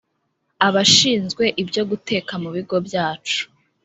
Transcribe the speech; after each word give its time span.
Abashinzwe 0.67 1.43
ibyo 1.61 1.83
guteka 1.89 2.33
mu 2.43 2.49
bigo 2.55 2.77
byacu 2.87 3.41